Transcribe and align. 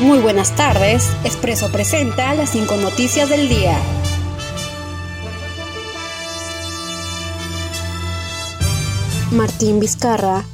Muy 0.00 0.18
buenas 0.18 0.56
tardes, 0.56 1.10
Expreso 1.24 1.70
presenta 1.70 2.32
las 2.32 2.52
cinco 2.52 2.76
noticias 2.76 3.28
del 3.28 3.50
día. 3.50 3.78
Martín 9.30 9.78
Vizcarra, 9.78 10.44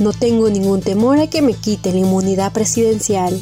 no 0.00 0.14
tengo 0.14 0.48
ningún 0.48 0.80
temor 0.80 1.18
a 1.18 1.26
que 1.26 1.42
me 1.42 1.52
quiten 1.52 1.92
la 1.92 2.00
inmunidad 2.00 2.52
presidencial. 2.52 3.38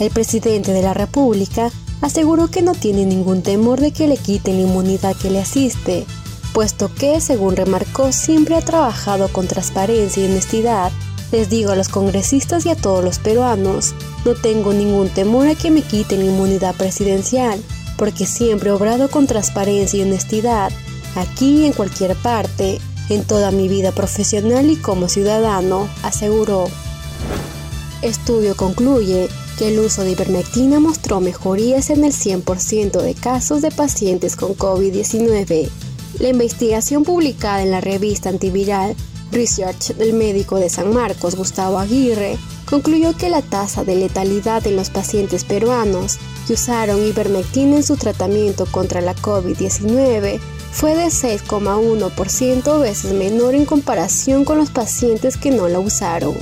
El 0.00 0.10
presidente 0.10 0.72
de 0.72 0.82
la 0.82 0.94
República 0.94 1.70
aseguró 2.00 2.48
que 2.48 2.62
no 2.62 2.74
tiene 2.74 3.06
ningún 3.06 3.42
temor 3.42 3.80
de 3.80 3.92
que 3.92 4.08
le 4.08 4.16
quiten 4.16 4.56
la 4.56 4.62
inmunidad 4.62 5.14
que 5.14 5.30
le 5.30 5.38
asiste, 5.38 6.06
puesto 6.52 6.92
que, 6.92 7.20
según 7.20 7.54
remarcó, 7.54 8.10
siempre 8.10 8.56
ha 8.56 8.62
trabajado 8.62 9.28
con 9.28 9.46
transparencia 9.46 10.24
y 10.24 10.26
honestidad. 10.26 10.90
Les 11.32 11.48
digo 11.48 11.72
a 11.72 11.76
los 11.76 11.88
congresistas 11.88 12.66
y 12.66 12.68
a 12.68 12.76
todos 12.76 13.02
los 13.02 13.18
peruanos, 13.18 13.94
no 14.26 14.34
tengo 14.34 14.74
ningún 14.74 15.08
temor 15.08 15.48
a 15.48 15.54
que 15.54 15.70
me 15.70 15.80
quiten 15.80 16.18
la 16.18 16.26
inmunidad 16.26 16.74
presidencial, 16.74 17.58
porque 17.96 18.26
siempre 18.26 18.68
he 18.68 18.72
obrado 18.72 19.10
con 19.10 19.26
transparencia 19.26 19.98
y 19.98 20.02
honestidad, 20.02 20.70
aquí 21.16 21.62
y 21.62 21.66
en 21.66 21.72
cualquier 21.72 22.14
parte, 22.16 22.80
en 23.08 23.24
toda 23.24 23.50
mi 23.50 23.66
vida 23.66 23.92
profesional 23.92 24.70
y 24.70 24.76
como 24.76 25.08
ciudadano, 25.08 25.88
aseguró. 26.02 26.66
Estudio 28.02 28.54
concluye 28.54 29.28
que 29.58 29.68
el 29.68 29.78
uso 29.78 30.02
de 30.02 30.10
ivermectina 30.10 30.80
mostró 30.80 31.20
mejorías 31.20 31.88
en 31.88 32.04
el 32.04 32.12
100% 32.12 33.00
de 33.00 33.14
casos 33.14 33.62
de 33.62 33.70
pacientes 33.70 34.36
con 34.36 34.54
COVID-19. 34.54 35.70
La 36.18 36.28
investigación 36.28 37.04
publicada 37.04 37.62
en 37.62 37.70
la 37.70 37.80
revista 37.80 38.28
antiviral 38.28 38.94
Research 39.32 39.94
del 39.94 40.12
médico 40.12 40.56
de 40.56 40.68
San 40.68 40.92
Marcos, 40.92 41.34
Gustavo 41.34 41.78
Aguirre, 41.78 42.38
concluyó 42.68 43.16
que 43.16 43.30
la 43.30 43.42
tasa 43.42 43.82
de 43.82 43.96
letalidad 43.96 44.66
en 44.66 44.76
los 44.76 44.90
pacientes 44.90 45.44
peruanos 45.44 46.18
que 46.46 46.52
usaron 46.52 47.04
ivermectina 47.04 47.76
en 47.76 47.82
su 47.82 47.96
tratamiento 47.96 48.66
contra 48.66 49.00
la 49.00 49.14
COVID-19 49.14 50.38
fue 50.72 50.94
de 50.94 51.06
6,1% 51.06 52.80
veces 52.80 53.12
menor 53.12 53.54
en 53.54 53.64
comparación 53.66 54.44
con 54.44 54.58
los 54.58 54.70
pacientes 54.70 55.36
que 55.36 55.50
no 55.50 55.68
la 55.68 55.80
usaron. 55.80 56.34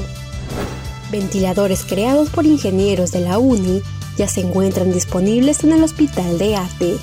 Ventiladores 1.11 1.85
creados 1.85 2.29
por 2.31 2.47
ingenieros 2.47 3.11
de 3.11 3.21
la 3.21 3.39
UNI 3.39 3.83
ya 4.17 4.29
se 4.29 4.41
encuentran 4.41 4.93
disponibles 4.93 5.65
en 5.65 5.73
el 5.73 5.83
Hospital 5.83 6.39
de 6.39 6.57
ATE. 6.57 6.97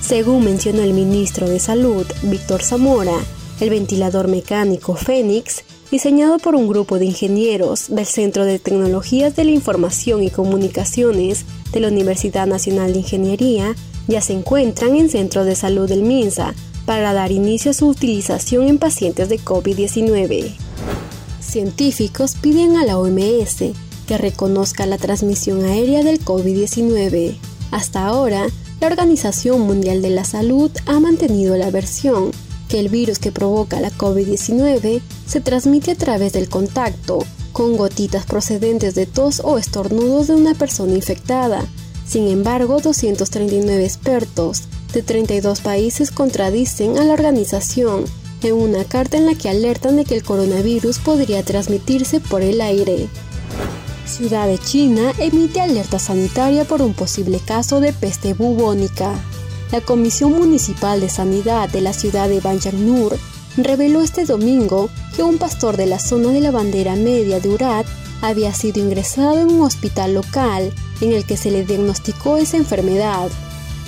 Según 0.00 0.44
mencionó 0.44 0.82
el 0.82 0.94
ministro 0.94 1.48
de 1.48 1.60
Salud, 1.60 2.06
Víctor 2.22 2.62
Zamora, 2.62 3.14
el 3.60 3.70
ventilador 3.70 4.28
mecánico 4.28 4.94
Fénix, 4.96 5.62
diseñado 5.90 6.38
por 6.38 6.54
un 6.54 6.68
grupo 6.68 6.98
de 6.98 7.06
ingenieros 7.06 7.86
del 7.88 8.06
Centro 8.06 8.44
de 8.44 8.58
Tecnologías 8.58 9.36
de 9.36 9.44
la 9.44 9.50
Información 9.50 10.22
y 10.22 10.30
Comunicaciones 10.30 11.44
de 11.72 11.80
la 11.80 11.88
Universidad 11.88 12.46
Nacional 12.46 12.92
de 12.92 13.00
Ingeniería, 13.00 13.74
ya 14.08 14.20
se 14.20 14.32
encuentran 14.32 14.96
en 14.96 15.08
Centro 15.08 15.44
de 15.44 15.54
Salud 15.54 15.88
del 15.88 16.02
MINSA 16.02 16.54
para 16.86 17.12
dar 17.12 17.30
inicio 17.30 17.70
a 17.70 17.74
su 17.74 17.88
utilización 17.88 18.68
en 18.68 18.78
pacientes 18.78 19.28
de 19.28 19.38
COVID-19. 19.38 20.52
Científicos 21.40 22.34
piden 22.40 22.76
a 22.76 22.84
la 22.84 22.98
OMS 22.98 23.72
que 24.06 24.18
reconozca 24.18 24.86
la 24.86 24.98
transmisión 24.98 25.64
aérea 25.64 26.02
del 26.02 26.24
COVID-19. 26.24 27.36
Hasta 27.70 28.06
ahora, 28.06 28.46
la 28.80 28.86
Organización 28.86 29.60
Mundial 29.60 30.02
de 30.02 30.10
la 30.10 30.24
Salud 30.24 30.70
ha 30.86 30.98
mantenido 30.98 31.56
la 31.56 31.70
versión 31.70 32.32
que 32.72 32.80
el 32.80 32.88
virus 32.88 33.18
que 33.18 33.32
provoca 33.32 33.82
la 33.82 33.90
COVID-19 33.90 35.02
se 35.26 35.42
transmite 35.42 35.90
a 35.90 35.94
través 35.94 36.32
del 36.32 36.48
contacto 36.48 37.18
con 37.52 37.76
gotitas 37.76 38.24
procedentes 38.24 38.94
de 38.94 39.04
tos 39.04 39.42
o 39.44 39.58
estornudos 39.58 40.28
de 40.28 40.36
una 40.36 40.54
persona 40.54 40.94
infectada. 40.94 41.66
Sin 42.08 42.28
embargo, 42.28 42.80
239 42.80 43.84
expertos 43.84 44.62
de 44.94 45.02
32 45.02 45.60
países 45.60 46.10
contradicen 46.10 46.96
a 46.96 47.04
la 47.04 47.12
organización 47.12 48.06
en 48.42 48.54
una 48.54 48.84
carta 48.84 49.18
en 49.18 49.26
la 49.26 49.34
que 49.34 49.50
alertan 49.50 49.96
de 49.96 50.06
que 50.06 50.14
el 50.14 50.22
coronavirus 50.22 50.98
podría 50.98 51.42
transmitirse 51.42 52.20
por 52.20 52.40
el 52.40 52.62
aire. 52.62 53.06
Ciudad 54.06 54.46
de 54.46 54.56
China 54.56 55.12
emite 55.18 55.60
alerta 55.60 55.98
sanitaria 55.98 56.64
por 56.64 56.80
un 56.80 56.94
posible 56.94 57.38
caso 57.38 57.80
de 57.80 57.92
peste 57.92 58.32
bubónica. 58.32 59.12
La 59.72 59.80
Comisión 59.80 60.32
Municipal 60.32 61.00
de 61.00 61.08
Sanidad 61.08 61.68
de 61.68 61.80
la 61.80 61.94
ciudad 61.94 62.28
de 62.28 62.40
Banjarnur 62.40 63.18
reveló 63.56 64.02
este 64.02 64.26
domingo 64.26 64.90
que 65.16 65.22
un 65.22 65.38
pastor 65.38 65.76
de 65.76 65.86
la 65.86 65.98
zona 65.98 66.30
de 66.30 66.40
la 66.40 66.50
bandera 66.50 66.94
media 66.94 67.40
de 67.40 67.48
Urat 67.48 67.86
había 68.20 68.54
sido 68.54 68.80
ingresado 68.80 69.40
en 69.40 69.50
un 69.50 69.62
hospital 69.62 70.14
local 70.14 70.72
en 71.00 71.12
el 71.12 71.24
que 71.24 71.36
se 71.36 71.50
le 71.50 71.64
diagnosticó 71.64 72.36
esa 72.36 72.58
enfermedad 72.58 73.30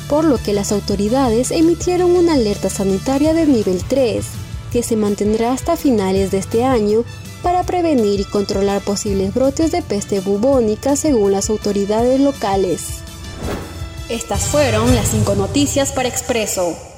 por 0.08 0.24
lo 0.24 0.38
que 0.38 0.52
las 0.52 0.72
autoridades 0.72 1.50
emitieron 1.50 2.12
una 2.12 2.34
alerta 2.34 2.68
sanitaria 2.70 3.32
de 3.32 3.46
nivel 3.46 3.82
3, 3.86 4.24
que 4.72 4.82
se 4.82 4.96
mantendrá 4.96 5.52
hasta 5.52 5.76
finales 5.76 6.30
de 6.30 6.38
este 6.38 6.64
año 6.64 7.04
para 7.42 7.62
prevenir 7.62 8.20
y 8.20 8.24
controlar 8.24 8.82
posibles 8.82 9.34
brotes 9.34 9.70
de 9.70 9.82
peste 9.82 10.20
bubónica 10.20 10.96
según 10.96 11.32
las 11.32 11.50
autoridades 11.50 12.20
locales. 12.20 13.02
Estas 14.10 14.42
fueron 14.48 14.94
las 14.94 15.08
cinco 15.08 15.34
noticias 15.34 15.90
para 15.90 16.08
Expreso. 16.10 16.93